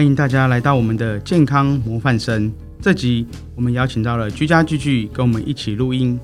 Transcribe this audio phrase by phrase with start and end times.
[0.00, 2.50] 欢迎大家来到我们的健康模范生。
[2.80, 6.18] 这集我们邀请到了居家聚聚跟我们一起录音。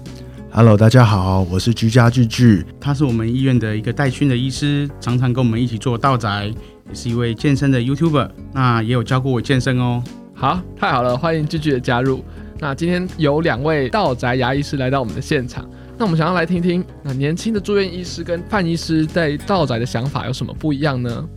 [0.51, 6.47] Hello，大家好，我是居家聚聚，他是我们医院的一个带训的医师，常常跟我们一起做道宅，
[6.89, 10.03] 也是一位健身的 YouTuber，那也有教过我健身哦。
[10.33, 12.25] 好，太好了，欢迎聚聚的加入。
[12.59, 15.69] 那今天有两位道宅牙医师来到我们的现场，
[15.99, 21.29] 那我们想要来听听，那年轻的住院医师跟范医师在道宅的想法有什么不一样呢？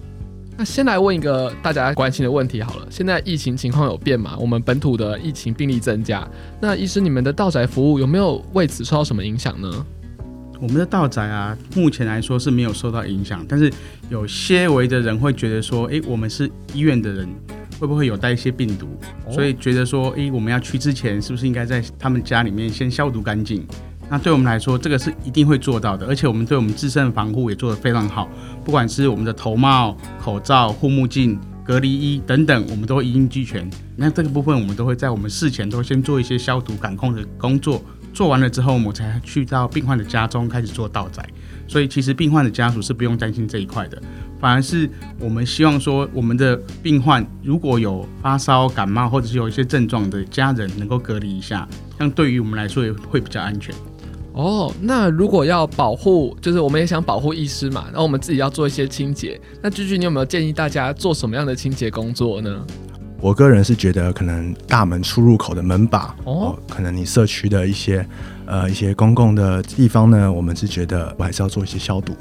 [0.60, 4.36] 那先来问一个大家关心的问题好了，现在疫情情况有变嘛？
[4.38, 9.86] 我们本土的疫情病例增加，那医师你们的道宅服务有没有为此受到什么影响呢？
[10.60, 13.72] 我们的道宅啊，目前来说是没有受到影响，但是
[14.10, 17.26] 有些微的人会觉得说，诶、欸，我们是医院的人，
[17.80, 18.86] 会不会有带一些病毒？
[19.28, 23.66] 哦、所以觉得说，诶、欸，我们要去之前，是不是应该在他们家里面先消毒干净？
[24.10, 28.28] 那对我们来说，这个是一定会做到的，而且我们对我们自身的防护也做得非常好。
[28.66, 33.70] 不管是我们的头帽、口罩、护目镜、隔离衣等等，我们都一应俱全。
[33.96, 37.82] 那这个部分，我们都会在我们事前都先做一些消毒、感控的工作。
[38.12, 41.24] 做完了之后，我们才去到病患的家中开始做道宅。
[41.68, 44.02] 所以，其实病患的家属是不用担心这一块的，
[44.40, 44.90] 反而是
[45.20, 51.68] 我们希望说，我们的病患如果有发烧、感冒或者是有一些症状的家人，能够隔离一下，
[52.00, 53.76] 这样对于我们来说也会比较安全。
[54.40, 59.38] 哦，那如果要保护，就是我们也想保护医师嘛，那我们自己要做一些清洁。
[59.62, 62.66] 那句句，你有没有建议大家做什么样的清洁工作呢？
[63.20, 68.08] 我个人是觉得，可能大门出入口的门把，哦，可能你社区的一些
[68.46, 72.14] 呃一些公共的地方呢，我们是觉得我还是要做一些消毒。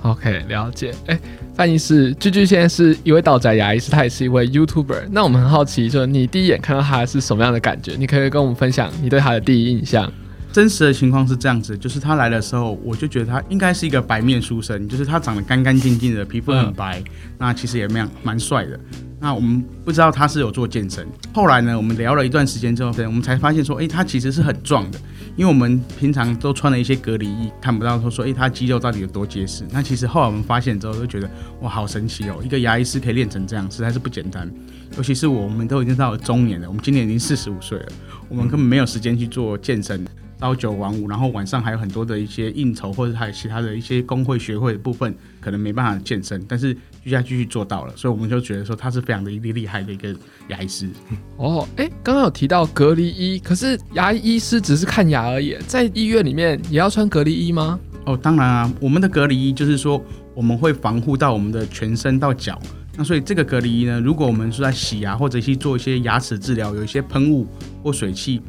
[0.00, 0.92] OK，了解。
[1.08, 1.20] 哎、欸，
[1.54, 5.08] 范医师，居居现在是一位道宅牙医师，他也是一位 YouTuber。
[5.10, 7.96] 那我们很好奇，就是你第一眼看到他是什么样的感觉？
[7.98, 10.10] 你可以跟我们分享你对他的第一印象。
[10.52, 17.04] 真实的情况是这样子，就是他来的时候，我就觉得他应该是一个白面书生，就是他长得干干净净的，皮肤很白，嗯、
[17.38, 18.78] 那其实也蛮蛮帅的。
[19.20, 24.98] 那我们不知道他是有做健身，后来呢，我们聊了一段时间之后，我们才发现说，哎、欸，他其实是很壮的，
[25.36, 29.62] 因为我们平常都穿了一些隔离衣，看不到说说，哎、欸，他肌肉到底有多结实。
[29.70, 31.30] 那其实后来我们发现之后，就觉得
[31.60, 34.50] 哇，好神奇哦，一个牙医师可以练成这样，实在是不简单。
[34.96, 37.86] 尤其是我们都已经到了中年了，我们今年已经四十五岁了，
[38.28, 40.04] 我们根本没有时间去做健身。
[40.40, 46.74] 朝九晚五，然后晚上还有很多的一些应酬，或者还有其他的一些工会学会的部分，可能没办法健身，但是
[47.04, 50.16] 居家继续做到了，所以我们就觉得说他是非常的厉厉害的一个
[50.48, 50.88] 牙医师。
[51.36, 57.78] 哦，哎，刚刚有提到隔离衣，可是牙医师只是看牙而已，在医院里面也要穿隔离衣吗？
[58.06, 60.02] 哦，当然啊，我们的隔离衣就是说
[60.34, 62.58] 我们会防护到我们的全身到脚，
[62.96, 67.46] 那所以这个隔离衣呢，如果我们是在洗牙或者去做一些牙齿治疗，有一些喷雾
[67.82, 68.40] 或水汽。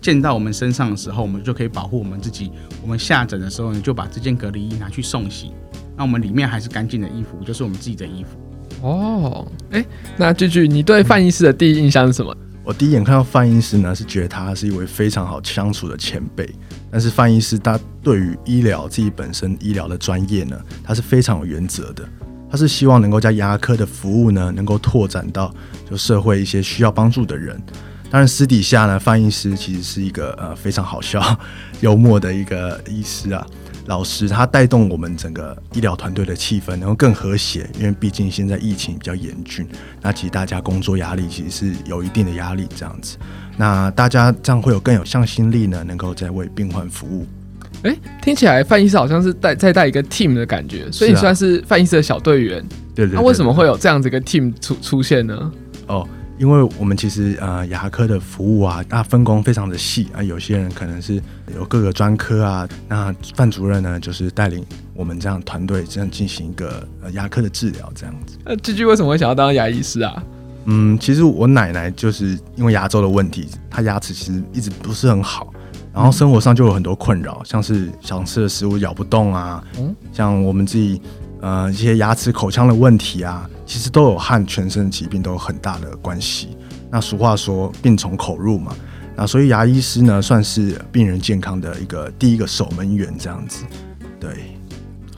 [0.00, 2.50] 溅到我们身上的时候，我们就可以保护我们自己。
[2.82, 5.52] 我们下诊的时候你，就把这件隔离衣拿去送洗。
[5.96, 8.38] 那我们里面还是干净的衣服，就是我们自己的衣服。
[8.82, 12.34] 哦，哎、欸，那句句，你对范医师的第一印象是什么？
[12.62, 16.48] 我第一眼看到范医师呢，是觉得他是一位非常好相处的前辈。
[16.90, 22.08] 但是范医师他对于医疗自己本身医疗的专业呢，他是非常有原则的。
[22.50, 25.54] 他是希望能够将牙科的服务呢，能够拓展到
[25.88, 27.60] 就社会一些需要帮助的人。
[28.10, 31.22] 当然，私底下呢，翻译师其实是一个呃非常好笑、
[31.80, 33.46] 幽默的一个医师啊。
[33.86, 37.68] 老师他带动我们整个医疗团队的气氛，然后更和谐。
[37.78, 39.66] 因为毕竟现在疫情比较严峻，
[40.02, 43.16] 那其实大家工作压力其实是有一定的压力这样子。
[43.56, 47.26] 那大家这样会有更有向心力呢，能够在为病患服务。
[47.82, 52.64] 哎、欸，听起来范医师好像是带再带一个 team 的感觉，所以你算是范医师的小队员。
[52.94, 53.14] 对，对对。
[53.14, 55.52] 那为什么会有这样子一个 team 出出现呢？
[55.86, 56.06] 哦。
[56.40, 61.22] 因为我们其实呃牙科的服务啊，那分工非常的细啊，有些人可能是
[61.54, 64.64] 有各个专科啊，那范主任呢就是带领
[64.94, 68.38] 我们这样团队这样进行一个呃牙科的治疗这样子。
[68.42, 70.24] 那聚聚为什么会想要当牙医师啊？
[70.64, 75.52] 嗯，其实我奶奶就是因为牙周的问题，她牙齿其实一直不是很好，
[75.92, 81.02] 然后生活上就有很多困扰，像是想吃的食物咬不动啊，嗯，像我们自己。
[81.42, 86.56] 呃，一些牙齿、口腔的问题啊，其实都有和全身疾病都有很大的关系。
[86.90, 88.74] 那俗话说“病从口入”嘛，
[89.14, 93.64] 那所以牙医师呢，算是病人健康的一个第一个守门员这样子。
[94.18, 94.56] 对，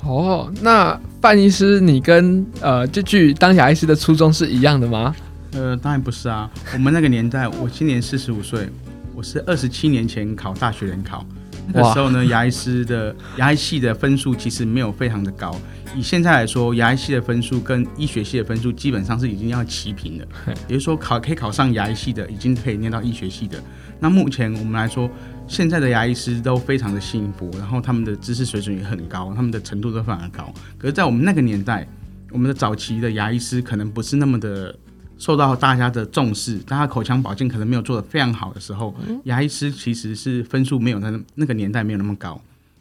[0.04, 5.16] 哦，那范医师，你跟呃这句当牙医师的初衷是一样的吗？
[5.52, 6.50] 呃，当然不是啊。
[6.75, 8.69] 我们那个年代，我今年四十五岁，
[9.14, 11.25] 我是二十七年前考大学联考，
[11.69, 15.55] 那个时候呢，牙医师的牙医系的分数其实没有非常的高。
[15.94, 20.26] 以现在来说，牙医系的分数跟医学系的分数基本上是已经要齐平的。
[20.67, 23.62] 也就是说，考可以考上牙医系的，已经可以念到医学系的。
[24.00, 25.09] 那目前我们来说，
[25.47, 30.53] 现在的牙医师都非常的幸福，然后他们的知识水准也很高，他们的程度都非常的高。
[30.79, 31.87] 可是，在我们那个年代，
[32.31, 34.75] 我们的早期的牙医师可能不是那么的
[35.23, 38.93] 受到大家的重视，大家口腔保健可能没有做得非常好的时候，
[39.23, 42.41] 牙医师其实是分数没有那那个年代没有那么高。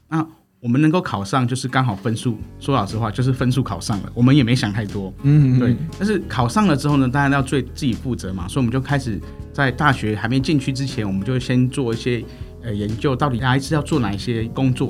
[0.10, 0.26] 那
[0.60, 2.40] 我们能够考上，就是刚好分数。
[2.60, 5.14] 说老实话，就是分数考上了，我们也没想太多。
[5.22, 5.78] 嗯，对。
[6.00, 9.22] 但是考上了之后呢，当然要对自己负责嘛，所以我们就开始
[9.54, 12.26] 在大学还没进去之前，我们就先做一些
[12.64, 14.90] 呃研究，到底牙医师要做哪一些工作。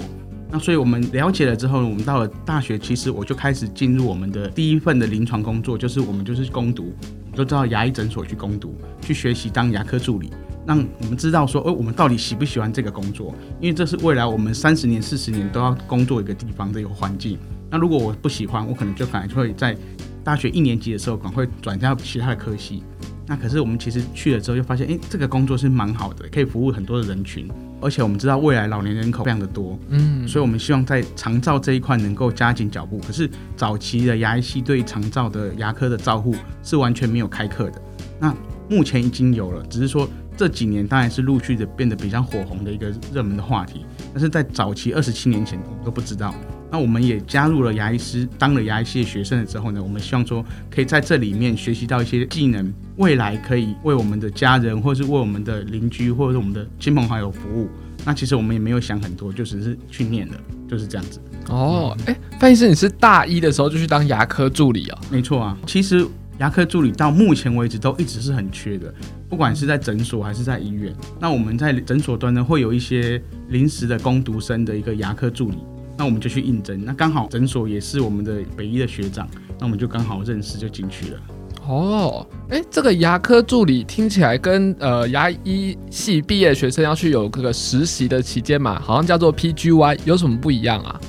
[0.50, 6.94] 那所以我们了解了之后，我们到了大学，其实我就开始进入我们的第一份的临床工作，就是我们就是攻读，
[7.35, 10.29] 都知道牙医诊所去攻读，去学习当牙科助理。
[10.65, 13.33] 让我们知道说，诶，我们到底喜不喜欢这个工作？
[13.59, 17.37] 因为这是未来我们三十年、四十年都要工作一个地方的一个环境。
[17.69, 19.75] 那如果我不喜欢，我可能就可能会在
[20.23, 22.83] 大学一年级的时候，赶快转到其他的科系。
[23.31, 27.49] 那可是我们其实去了之后，就发现，诶，这个工作是蛮好的，可以服务很多的人群，
[27.79, 32.99] 而且我们知道未来老年人口非常的多，嗯，所以我们希望在长照这一块能够加紧脚步。
[33.07, 37.81] 可是早期的牙医系对长照的牙科的照护是完全没有开课的。
[38.19, 38.35] 那
[38.69, 40.05] 目前已经有了，只是说。
[40.37, 46.33] 这几年当然是陆续的变得比较火红的一个热门的话题，但是在早期二十七年前我们都不知道。
[46.71, 57.69] 那我们也加入了牙医师，当了牙医系的学生了之后呢，我们希望说可以在这里面学习到一些技能，未来可以为我们的家人，或是为我们的邻居，或者是我们的亲朋好友服务。
[58.06, 60.33] 那其实我们也没有想很多，就只是去念了，
[60.68, 61.19] 就是这样子。
[61.50, 65.00] 哦，哎，范医师，你是大一的时候就去当牙科助理啊？
[65.12, 66.07] 没错啊，其实。
[66.39, 68.91] 牙科助理到目前为止都一直是很缺的，
[69.29, 70.91] 不管是在诊所还是在医院。
[71.19, 75.57] 那我们在诊所端呢，会有一些临时的工读生的一个牙科助理，
[76.01, 76.83] 那我们就去应征。
[76.83, 81.19] 那刚好诊所也是我们的北医的学长，那我们就刚好认识就进去了。
[81.68, 91.00] 哦，哎、欸，这个牙科助理听起来跟呃牙医系毕业学生要去有这个实习的期间嘛，好像叫做 PGY，有什么不一样啊？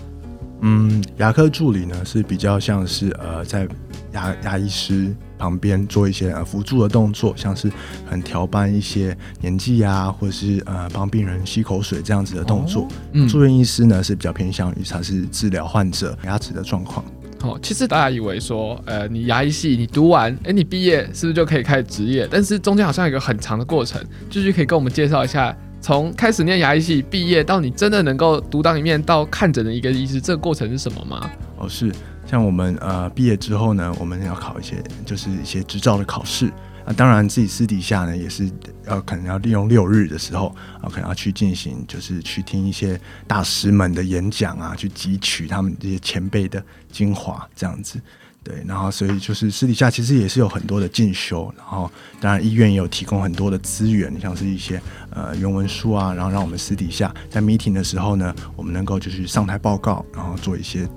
[0.60, 3.66] 嗯，牙科助理呢是比较像是呃在。
[4.12, 5.10] 牙牙医师
[5.42, 7.68] 旁边做一些呃辅助的动作，像是
[8.08, 12.84] 很调班一些年纪啊，或者是呃帮病人吸口水这样子的动作。
[12.84, 17.04] 哦嗯、住院医师呢是比较偏向于他是治疗患者牙齿的状况。
[17.40, 22.28] 哦，其实大家以为说，呃，你牙医系你读完，哎，你毕业是不是就可以开始职业？
[22.30, 24.00] 但是中间好像有一个很长的过程，
[24.30, 31.28] 就是可以跟我们介绍一下，从开始念牙医系毕业到你真的能够独当一面到看诊的一个医师，这个过程是什么吗？
[31.58, 31.92] 哦，是。
[32.32, 36.50] 像我们呃毕业之后呢，我们要考一些就是一些执照的考试
[36.86, 36.92] 啊。
[36.96, 38.50] 当然自己私底下呢也是
[38.86, 40.46] 要可能要利用六日的时候
[40.80, 48.00] 啊，可能要去进行就是去听一些大师们的演讲啊，去汲取他们这些前辈的精华这样子。
[48.42, 54.80] 对，然后所以就是私底下其实也是有很多的进修，然后当然医院也有提供很多的资源，像是一些
[55.10, 60.88] 呃原文书啊，然后让我们私底下在 meeting 的时候呢，我们能够就是上台报告，然后做一些。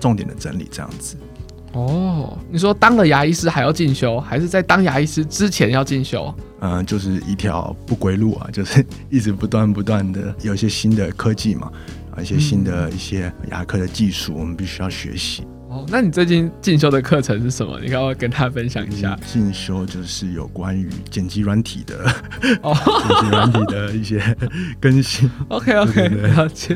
[0.00, 1.16] 重点的整理这样子
[1.72, 6.34] 哦，你说当了牙医师还要进修，还是在当牙医师之前要进修？
[6.60, 11.70] 嗯，就是一条不归路啊，就是一直不断不断的有一些新的科技嘛，
[12.16, 15.46] 啊，一些新的一些牙科的技术，我们必须要学习。
[15.76, 17.78] 哦，那你最近进修的课程是什么？
[17.80, 19.14] 你可不可以跟他分享一下？
[19.26, 21.96] 进修就是有关于剪辑软体的，
[22.62, 22.74] 哦，
[23.06, 24.36] 剪辑软体的一些
[24.80, 25.30] 更新。
[25.48, 26.74] OK OK，了解。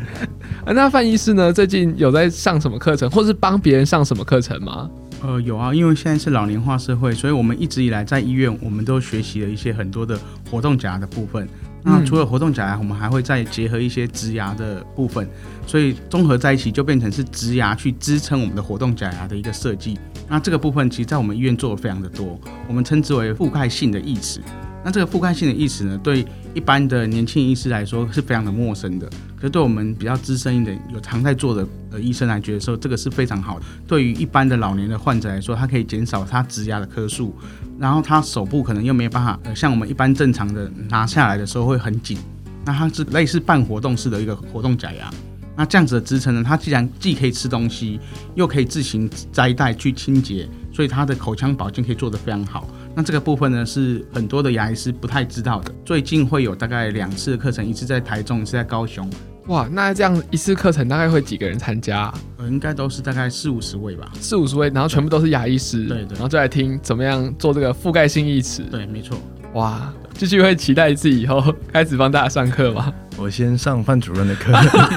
[0.67, 1.51] 啊，那范医师呢？
[1.51, 4.91] 最近有在上什么课程，或是帮别人上什么课程吗？
[5.23, 10.19] 呃，有啊，因为现在是老年化社会，所以我们一直以来在医院，我们都学习了一些很多的
[10.51, 11.49] 活动夹的部分。
[11.83, 15.29] 那除了活动假牙，我们还会再结合一些植牙的部分，
[15.67, 19.99] 所以综合在一起就变成是植牙去支撑我们的活动假牙的一个设计。
[20.29, 24.41] 那这个部分其实在我们医院做的非常的多，我们称之为覆盖性的义齿。
[24.83, 29.07] 那这个覆盖性的义齿呢，对一般的年轻医师来说是非常的陌生的，
[29.37, 33.61] 可是对我们比较资深一点、有常在做的呃医生来觉得说，这个是非常好。
[33.87, 37.35] 对于一般的老年的患者来说，它可以减少他植牙的颗数，
[37.79, 42.17] 然后他手部可能又没有办法，呃，像我们一般正常的拿下来的时候会很紧，
[42.65, 45.11] 那它是类似半活动式的一个活动假牙。
[45.57, 48.01] 那这样子的支撑呢，它既然既可以吃东西，
[48.35, 52.67] 又可以自行摘带去清洁，所以它的口腔保健可以做得非常好。
[53.01, 55.73] 那这个部分呢，是很多的牙医师不太知道的。
[55.87, 59.09] 最近会有大概两次的课程，一次在台中，一次在高雄。
[59.47, 62.13] 哇，那这样一次课程大概会几个人参加？
[62.37, 64.13] 呃，应该都是大概四五十位吧。
[64.21, 65.87] 四五十位，然后全部都是牙医师。
[65.87, 66.09] 对对。
[66.11, 68.65] 然后就来听怎么样做这个覆盖性义齿。
[68.65, 69.17] 对，没错。
[69.55, 71.43] 哇，继续会期待自己以后
[71.73, 72.93] 开始帮大家上课吗？
[73.17, 74.53] 我先上范主任的课，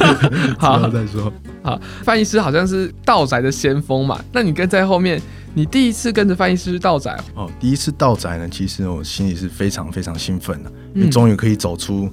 [0.59, 1.31] 好，之后再说。
[1.63, 5.21] 好，范医师好像是道宅的先锋嘛，那你跟在后面。
[5.53, 7.49] 你第一次跟着翻译师到宅哦？
[7.59, 12.09] 第一次到宅呢，其实我心里是非常非常兴奋的，因为终于可以走出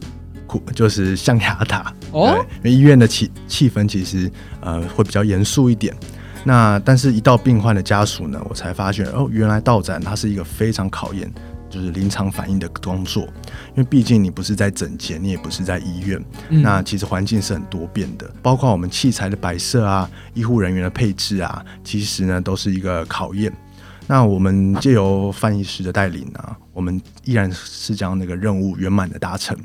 [0.46, 1.92] 苦，就是象牙塔。
[2.12, 4.30] 哦，因为医院的气气氛其实
[4.60, 5.96] 呃会比较严肃一点。
[6.42, 11.30] 那但是，一到病患的家属呢，我才发现哦，原来到宅它是一个非常考验
[11.70, 23.50] 就是临场反应的工作，因为毕竟你不是在诊间，你也不是在医院，嗯、那其实环境是很多变的，包括我们器材的摆设啊，医护人员的配置啊，其实呢都是一个考验。
[24.06, 29.56] 那我们借由范医师的带领呢，我们依然是将那个任务圆满的达成。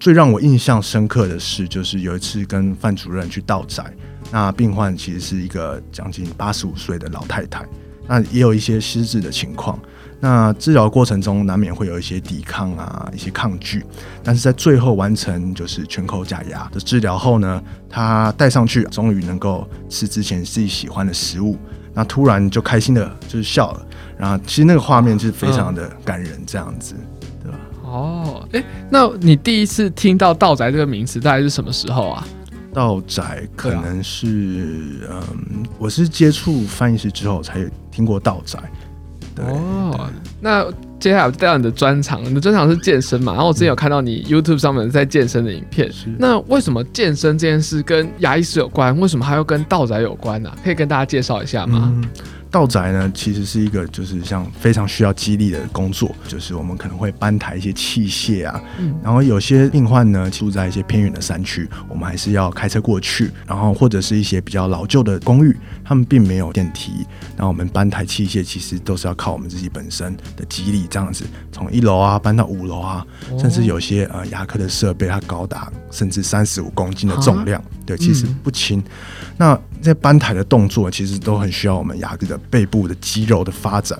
[0.00, 3.84] 最让我印象深刻的是，就是有一次跟范主任去道宅，
[4.32, 7.64] 那病患其实是一个将近八十五岁的老太太，
[8.08, 9.78] 那也有一些失智的情况。
[10.20, 13.84] 那治疗过程中难免会有一些抵抗啊，一些抗拒，
[14.22, 21.58] 但是在最后完成就是全口假牙的治疗后呢，他戴上去，终于能够吃之前自己喜欢的食物。
[21.92, 23.86] 那突然就开心的，就是笑了，
[24.18, 27.06] 然后其实那个画面就是非常的感人，这样子，嗯、
[27.44, 27.58] 对吧？
[27.84, 32.26] 哦，哎，那你第一次听到“道宅”这个名词大概是什么时候啊？
[32.72, 38.58] 道宅可能是，啊、嗯，我是接触翻译师之后才有听过道宅。
[39.34, 40.10] 对哦，
[40.40, 40.66] 那。
[41.00, 43.34] 接下来就带到你的专长，你的专长是健身嘛？
[43.34, 45.92] 然后我之前有看到你 YouTube 上面在健身的影片。
[46.18, 48.98] 那为什么健身这件事跟牙医师有关？
[48.98, 50.56] 为什么还要跟道宅有关呢、啊？
[50.64, 51.92] 可以跟大家介绍一下吗？
[51.94, 52.08] 嗯
[52.54, 66.92] 到宅呢，其实是一个就是像非常需要激励的工作，就是我们可能会搬抬一些器械啊，嗯、然后有些病患呢住在一些偏远的山区，我们还是要开车过去，然后或者是一些比较老旧的公寓，他们并没有电梯，
[67.36, 78.78] 然后我们搬抬器械其实都是要靠我们自己本身的激励，这样子从一楼啊搬到五楼啊，哦、甚至有些呃牙科的设备它高达甚至三十五公斤的重量，啊、对，其实不轻。
[78.78, 78.84] 嗯、
[79.36, 83.98] 那在搬抬的动作其实都很需要我们牙科的背部的肌肉的发展。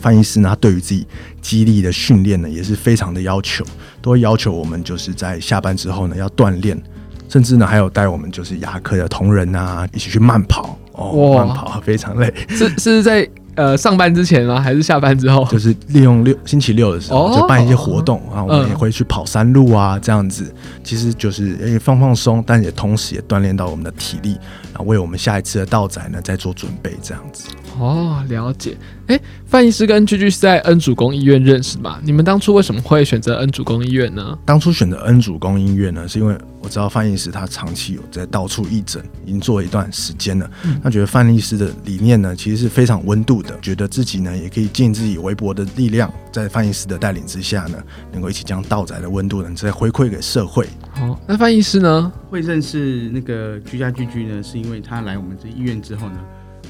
[0.00, 1.06] 翻译师呢，他对于自己
[1.40, 3.64] 肌力的训练呢，也是非常的要求，
[4.02, 6.80] 都会要求我们就是在下班之后呢要锻炼，
[7.28, 13.28] 甚至呢还有带我们就是牙科的同仁啊一起去慢跑哦，慢跑非常累，是是在。
[13.56, 14.60] 呃，上班之前吗？
[14.60, 15.44] 还是下班之后？
[15.46, 24.38] 就是利用六星期六的时候，就办一些活动啊，我们也会去跑山路啊，这样子，其实就是也放放松，但也同时也锻炼到我们的体力，
[24.72, 27.48] 然后为我们下一次的道载呢再做准备，这样子。
[27.78, 28.76] 哦，了解。
[29.06, 32.00] 哎，范医师跟居居是在恩主公医院认识吗？
[32.02, 34.36] 你们当初为什么会选择恩主公医院呢？
[34.44, 40.50] 当初选择恩主公医院呢，是因为我知道范医师他长期有在到处义诊，已经做了一段时间了。
[40.64, 47.78] 嗯、那觉得范医师的理念呢，其实是非常温度的，觉得自己呢也可以尽自己微薄的力量，在范医师的带领之下呢，
[48.12, 50.66] 能够一起将道宅的温度呢再回馈给社会。
[50.90, 56.18] 好，那范医师呢会认识那个居家居居呢，是因为他来我们这医院之后呢。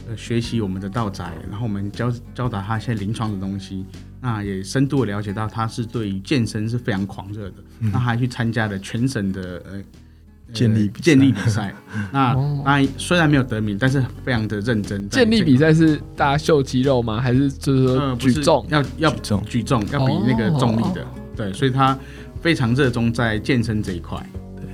[0.08, 3.84] 呃，学习我们的道宅，然后我们教教导他一些临床的东西，
[4.20, 9.82] 那也深度的了解到他是对于健身是非常狂热的，嗯、那他还去参加了全省的呃
[10.52, 11.74] 健力健力比赛，
[12.12, 15.08] 那当然虽然没有得名，但是非常的认真。
[15.08, 17.20] 健力比赛是大家秀肌肉吗？
[17.20, 18.64] 还是就是说举重？
[18.70, 21.98] 呃、要要举重，举重要比那个重力的，哦、对，所以他
[22.40, 24.24] 非常热衷在健身这一块。
[24.56, 24.64] 对，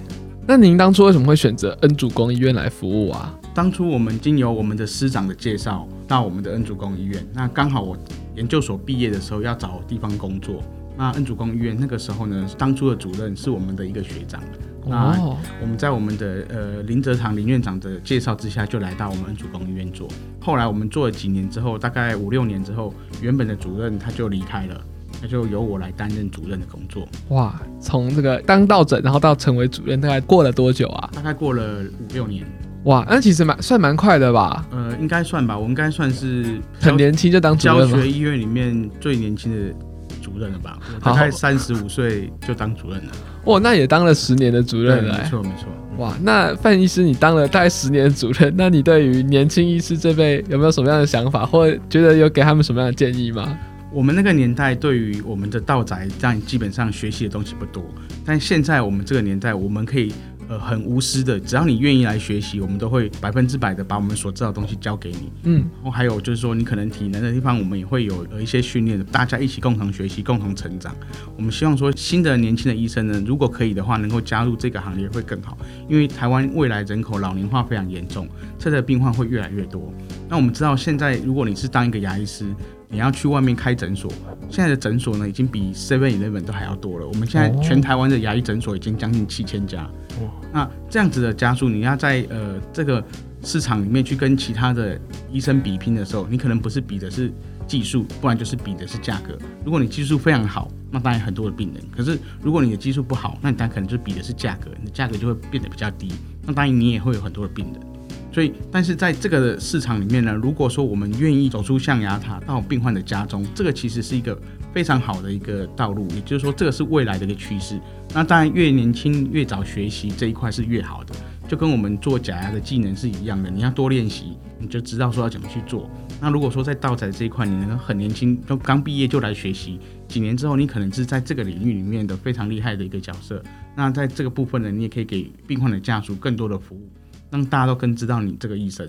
[0.47, 3.35] 那您当初为什么会选择恩主公医院来服务啊？
[3.55, 7.95] 当初我们经由我们的师长的介绍到我们的恩主公医院，那刚好我
[8.35, 10.63] 研究所毕业的时候要找地方工作，
[10.97, 14.43] 那恩主公医院那个时候呢，当初的主任是我们的一个学长，
[14.87, 15.19] 那
[15.61, 20.09] 我们在我们的呃林泽堂林院长的介绍之下，就来到我们恩主公医院做。
[20.41, 24.81] 后来我们做了几年之后，大概五六年之后，原本的主任他就离开了，
[25.21, 27.07] 那就由我来担任主任的工作。
[27.29, 31.11] 哇，从这个当道诊，然后到成为主任，大概过了多久啊？
[31.13, 32.47] 大概过了五六年。
[32.85, 34.67] 哇，那其实蛮算蛮快的吧？
[34.73, 39.73] 呃，应该算吧，我应该算是很年轻就当主任教学医院里面最年轻的
[40.21, 40.79] 主任了吧？
[41.01, 43.12] 大概三十五岁就当主任了。
[43.45, 45.19] 哇，那也当了十年的主任了。
[45.23, 45.69] 没错没错。
[45.99, 53.57] 哇，那范医师你当了大概十年的主任， 那你对于年轻医师这辈有没有什么样的想法，或者觉得有给他们什么样的建议吗？
[53.93, 57.85] 我们那个年代对于我们的道宅这样基本上学习的东西不多，
[58.25, 60.12] 但现在我们这个年代，我们可以。
[60.53, 65.33] 呃，很无私的，只要你愿意来学习，我们都会百分之百的把我们所知道的东西教给你。
[65.45, 70.95] 嗯，然后还有就是说，你可能体能的地方，我们也会有呃一些训练，大家一起共同学习，共同成长。
[71.39, 75.57] 我们希望说，新的年轻的医生呢，如果可以的话，能够加入这个行业会更好，
[75.89, 78.29] 因为台湾未来人口老龄化非常严重，
[78.59, 79.91] 这类病患会越来越多。
[80.29, 82.45] 那我们知道，现在如果你是当一个牙医师，
[82.93, 84.13] 你要去外面开诊所，
[84.51, 87.09] 现在的诊所呢，已经比 Seven Eleven 都还要多了。
[87.09, 89.83] 我们现在全台湾的牙医诊所已经将近七千家。
[90.21, 93.03] 哦，那这样子的家数，你要在呃这个
[93.43, 95.01] 市场里面去跟其他的
[95.33, 97.33] 医生比拼的时候，你可能不是比的是
[97.67, 99.39] 技术，不然就是比的是价格。
[99.65, 106.13] 如果你技术非常好，那当然很多的病人；可是如果你的技术不好，那你当然可能就比的是价格，你的价格就会变得比较低。
[106.45, 107.92] 那当然你也会有很多的病人。
[108.33, 114.37] 所以，但是在这个市场里面呢，如果说我们愿意走出象牙塔到病患的家中，这个其实是一个
[114.73, 116.09] 非常好的一个道路。
[116.15, 117.79] 也就是说，这个是未来的一个趋势。
[118.15, 121.15] 那当然，越年轻越早学习这一块是越好的，
[121.47, 123.51] 就跟我们做假牙的技能是一样的。
[123.51, 125.91] 你要多练习，你就知道说要怎么去做。
[126.19, 133.43] 那如果说在道宅这一块，你能很年轻，就刚毕业就来学习，几年之后，你可能是在这个领域里面的非常厉害的一个角色。
[133.77, 136.89] 那在这个部分呢，你也可以给病患的家属更多的服务。
[137.33, 138.87] 让大家都更知道你这个医生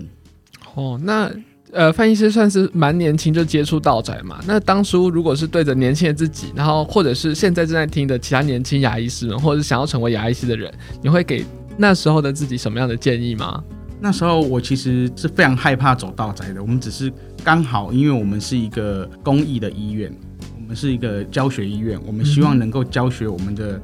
[0.76, 1.00] 哦。
[1.02, 1.28] 那
[1.72, 4.38] 呃，范医师算是蛮年轻就接触道宅嘛。
[4.46, 10.72] 那当初如果是对着年轻的自己，然后或者是现在正在听的其他年轻牙医师们，或者是想要成为牙医师的人，
[11.02, 11.44] 你会给
[11.76, 13.64] 那时候的自己什么样的建议吗？
[13.98, 16.62] 那时候我其实是非常害怕走道宅的。
[16.62, 20.14] 我们只是刚好，因为我们是一个公益的医院，
[20.60, 23.80] 我们是一个教学医院，我们希望能够教学我们的。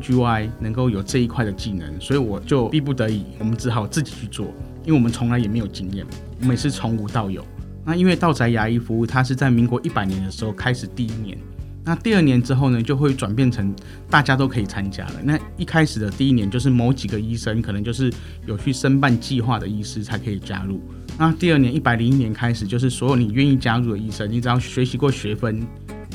[0.00, 4.46] PGY 能够有这一块的技能，所以我就逼不得已，我们只好自己去做，
[4.84, 6.04] 因为我们从来也没有经验，
[6.40, 7.44] 我们也是从无到有。
[7.84, 11.38] 那因为道宅牙医服务，它是在民国一百年的时候开始第一年，
[11.84, 13.74] 那第二年之后呢，就会转变成
[14.08, 15.14] 大家都可以参加了。
[15.22, 18.12] 那一开始的第一年，就是某几个医生，可能就是
[18.46, 20.80] 有去申办计划的医师才可以加入。
[21.16, 25.64] 那第二年一百零一年开始，就是所有你愿意加入的医生，你只要学习过学分，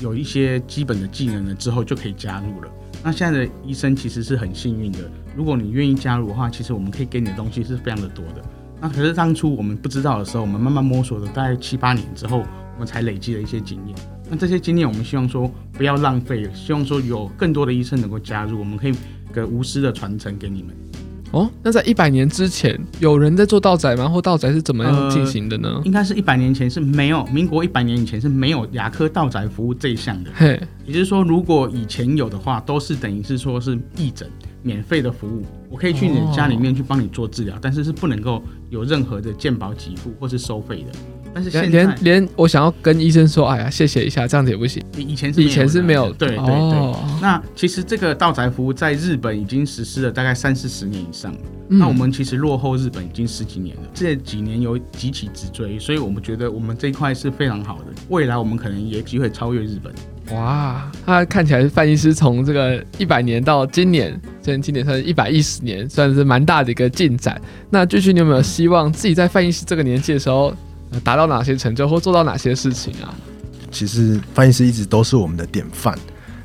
[0.02, 2.72] 有一些基本的技能了之后，就可以加入了。
[3.04, 5.00] 那现在的医生其实是很幸运的，
[5.36, 8.44] 如果你愿意加入的话，其实我们可以给你的东西是非常的多的。
[8.82, 13.96] 那可是当初我们不知道的时候，我们慢慢摸索了大概七八年之后，我们才累积了一些经验。
[14.30, 18.94] 那这些经验我们希望说不要浪费，希望说有更多的医生能够加入，我们可以
[19.34, 20.76] 给无私的传承给你们。
[21.32, 24.10] 哦，那在一百年之前，有人在做道宅吗？
[24.10, 25.70] 或道宅是怎么样进行的呢？
[25.76, 30.32] 呃、应该是一百年前是没有，民国一百年以前是没有牙科道宅服务这一项的。
[30.34, 34.28] 嘿，也就是说，如果以前有的话，都是等于是说是义诊，
[34.64, 41.00] 免费的服务，我可以去你的家里面去帮你做治疗，哦、但是是不能够有任何的健保给付或是收费的。
[41.34, 44.84] 但是连连我想要跟医生说，哎呀，谢谢一下，这样子也不行。
[44.98, 46.46] 以前是以前是没有，对对对。
[46.46, 51.40] 哦、那其实这个道宅服务在日本已经实施了大概三四十年以上了。
[51.70, 57.86] 嗯、那我们其实落后日本已经十几年了，这几年有几起直追，所以我们觉得我们这一块是非常好的。
[58.10, 59.94] 未来我们可能也有机会超越日本。
[60.36, 67.40] 哇，他看起来是范医师从这个一百年到今年，今今年算是一百一十年，算是蛮大的一个进展。
[67.70, 70.54] 那继续，你有没有希望自己在范医师这个年纪的时候？
[71.04, 73.14] 达到哪些成就或做到哪些事情啊？
[73.72, 75.98] 其实翻译师一直都是我们的典范。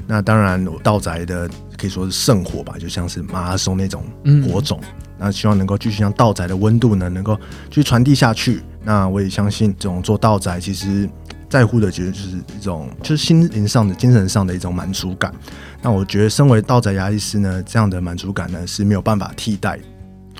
[0.06, 4.04] 那当然，道宅的可以说是圣火吧，就像是马拉松那种
[4.46, 4.78] 火种。
[4.82, 7.34] 嗯、那希望能够继续将道宅的温度呢，能够
[7.70, 8.60] 继续传递下去。
[8.82, 11.08] 那我也相信，这种做道宅其实
[11.48, 15.32] 在乎的，其实就是一种就是心灵上的、精神上的一种满足感。
[15.80, 19.78] 那我觉得，身为道宅牙医师呢，这样的满足感呢是没有办法替代。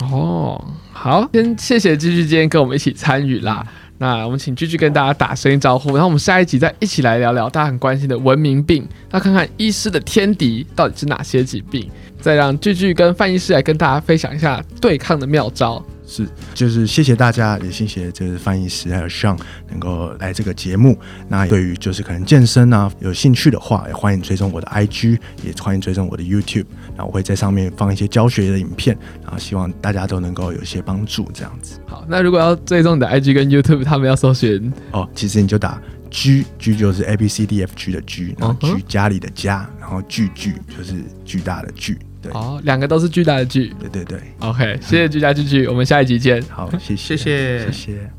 [0.00, 0.62] 哦，
[0.92, 3.66] 好，先谢谢继续今天跟我们一起参与啦。
[3.98, 11.88] 那我们请居居跟大家打声招呼，然后我们下一集再一起来聊聊大家很关心的文明病，那看看医师的天敌到底是哪些疾病，
[12.20, 15.82] 再让居居跟范医师来跟大家分享一下对抗的妙招。
[16.06, 19.38] 是，就是谢谢大家，也谢谢就是翻译师还有 Sean
[19.70, 20.98] 能够来这个节目。
[21.28, 26.66] 那对于就是可能健身啊有兴趣的话，也欢迎追踪我的 IG，也欢迎追踪我的 YouTube。
[26.96, 31.78] 那我会在上面放一些教学的影片，然后希望大家都能够有一些帮助，这样子。
[31.86, 38.84] 好，那如果要追踪你的 IG 跟 YouTube，他们要搜寻哦，其实你就打 G G 就是 A B C D F G 的 G，然后 G
[38.86, 41.98] 家里的家，然后巨巨就是巨大的巨。
[42.24, 43.74] 对哦，两个都是巨大的巨。
[43.78, 46.42] 对对对，OK，谢谢巨大巨巨，我们下一集见。
[46.48, 48.10] 好， 谢谢谢谢谢谢。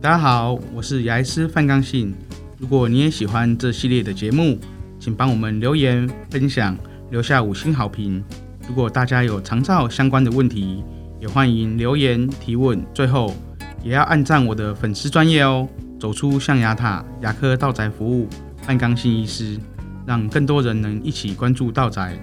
[0.00, 2.14] 大家好，我是牙医师范刚信。
[2.56, 4.56] 如果你也喜欢这系列的节目，
[5.00, 6.78] 请帮我们留言分享，
[7.10, 8.22] 留下五星好评。
[8.68, 10.84] 如果大家有长照相关的问题，
[11.20, 12.80] 也欢迎留言提问。
[12.94, 13.34] 最后，
[13.82, 15.68] 也要按赞我的粉丝专业哦。
[15.98, 18.28] 走出象牙塔，牙科道宅服务，
[18.62, 19.58] 范刚信医师。
[20.06, 22.18] 让更多人能一起关注道宅，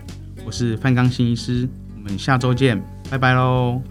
[0.46, 3.82] 我是范刚新医师，我们下周见，拜拜喽。